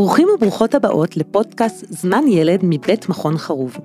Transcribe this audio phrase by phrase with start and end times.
[0.00, 3.76] ברוכים וברוכות הבאות לפודקאסט זמן ילד מבית מכון חרוב.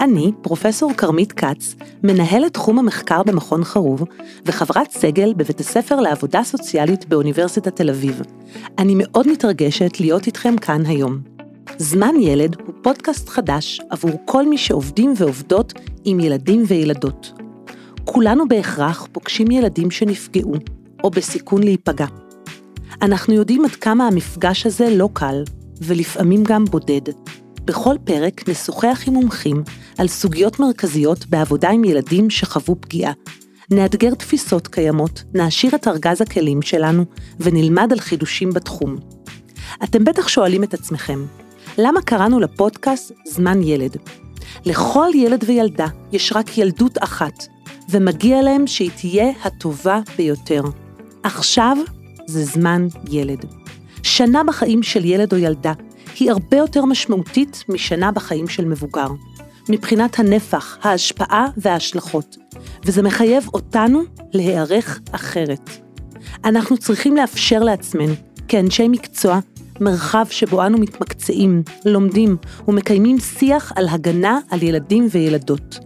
[0.00, 4.02] אני, פרופסור כרמית כץ, מנהלת תחום המחקר במכון חרוב
[4.44, 8.20] וחברת סגל בבית הספר לעבודה סוציאלית באוניברסיטת תל אביב.
[8.78, 11.18] אני מאוד מתרגשת להיות איתכם כאן היום.
[11.78, 15.72] זמן ילד הוא פודקאסט חדש עבור כל מי שעובדים ועובדות
[16.04, 17.32] עם ילדים וילדות.
[18.04, 20.54] כולנו בהכרח פוגשים ילדים שנפגעו
[21.04, 22.06] או בסיכון להיפגע.
[23.02, 25.42] אנחנו יודעים עד כמה המפגש הזה לא קל,
[25.80, 27.12] ולפעמים גם בודד.
[27.64, 29.62] בכל פרק נשוחח עם מומחים
[29.98, 33.12] על סוגיות מרכזיות בעבודה עם ילדים שחוו פגיעה.
[33.70, 37.04] נאתגר תפיסות קיימות, נעשיר את ארגז הכלים שלנו
[37.40, 38.96] ונלמד על חידושים בתחום.
[39.84, 41.26] אתם בטח שואלים את עצמכם,
[41.78, 43.96] למה קראנו לפודקאסט זמן ילד?
[44.64, 47.46] לכל ילד וילדה יש רק ילדות אחת,
[47.88, 50.62] ומגיע להם שהיא תהיה הטובה ביותר.
[51.22, 51.76] עכשיו
[52.26, 53.44] זה זמן ילד.
[54.16, 55.72] שנה בחיים של ילד או ילדה
[56.18, 59.08] היא הרבה יותר משמעותית משנה בחיים של מבוגר,
[59.68, 62.36] מבחינת הנפח, ההשפעה וההשלכות,
[62.84, 65.70] וזה מחייב אותנו להיערך אחרת.
[66.44, 68.12] אנחנו צריכים לאפשר לעצמנו,
[68.48, 69.38] כאנשי מקצוע,
[69.80, 72.36] מרחב שבו אנו מתמקצעים, לומדים
[72.68, 75.78] ומקיימים שיח על הגנה על ילדים וילדות.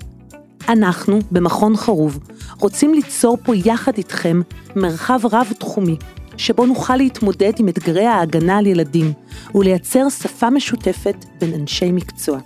[0.68, 2.18] אנחנו, במכון חרוב,
[2.60, 4.40] רוצים ליצור פה יחד איתכם
[4.76, 5.96] מרחב רב-תחומי,
[6.40, 9.12] שבו נוכל להתמודד עם אתגרי ההגנה על ילדים
[9.54, 12.38] ולייצר שפה משותפת בין אנשי מקצוע.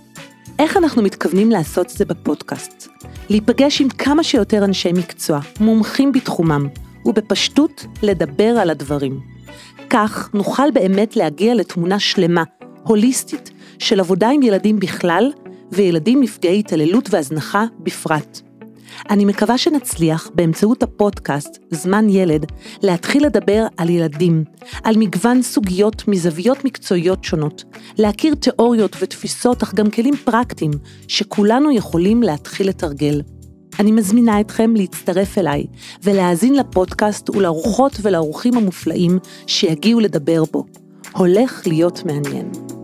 [0.59, 2.87] איך אנחנו מתכוונים לעשות את זה בפודקאסט?
[3.29, 6.67] להיפגש עם כמה שיותר אנשי מקצוע, מומחים בתחומם,
[7.05, 9.19] ובפשטות לדבר על הדברים.
[9.89, 12.43] כך נוכל באמת להגיע לתמונה שלמה,
[12.83, 15.31] הוליסטית, של עבודה עם ילדים בכלל,
[15.71, 18.41] וילדים נפגעי התעללות והזנחה בפרט.
[19.09, 22.45] אני מקווה שנצליח באמצעות הפודקאסט זמן ילד
[22.81, 24.43] להתחיל לדבר על ילדים,
[24.83, 27.63] על מגוון סוגיות מזוויות מקצועיות שונות,
[27.97, 30.71] להכיר תיאוריות ותפיסות אך גם כלים פרקטיים
[31.07, 33.21] שכולנו יכולים להתחיל לתרגל.
[33.79, 35.65] אני מזמינה אתכם להצטרף אליי
[36.03, 40.65] ולהאזין לפודקאסט ולארוחות ולאורחים המופלאים שיגיעו לדבר בו.
[41.13, 42.74] הולך להיות מעניין.